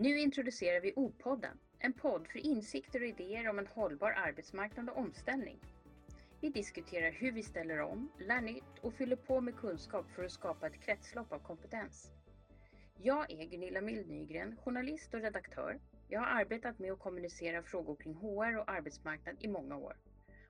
[0.00, 4.98] Nu introducerar vi O-podden, en podd för insikter och idéer om en hållbar arbetsmarknad och
[4.98, 5.60] omställning.
[6.40, 10.32] Vi diskuterar hur vi ställer om, lär nytt och fyller på med kunskap för att
[10.32, 12.10] skapa ett kretslopp av kompetens.
[13.02, 15.80] Jag är Gunilla Mild Nygren, journalist och redaktör.
[16.08, 19.96] Jag har arbetat med att kommunicera frågor kring HR och arbetsmarknad i många år.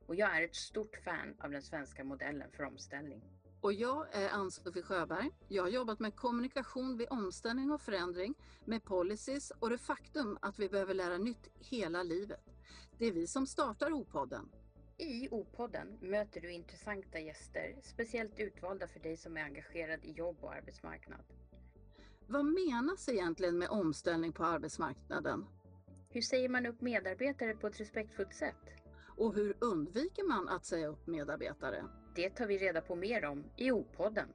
[0.06, 3.22] Och jag är ett stort fan av den svenska modellen för omställning.
[3.60, 5.30] Och jag är Ann-Sofie Sjöberg.
[5.48, 8.34] Jag har jobbat med kommunikation vid omställning och förändring,
[8.64, 12.44] med policies och det faktum att vi behöver lära nytt hela livet.
[12.98, 14.48] Det är vi som startar O-podden.
[14.96, 20.36] I O-podden möter du intressanta gäster, speciellt utvalda för dig som är engagerad i jobb
[20.40, 21.20] och arbetsmarknad.
[22.26, 25.46] Vad menas egentligen med omställning på arbetsmarknaden?
[26.10, 28.87] Hur säger man upp medarbetare på ett respektfullt sätt?
[29.18, 31.84] Och hur undviker man att säga upp medarbetare?
[32.14, 34.28] Det tar vi reda på mer om i O-podden.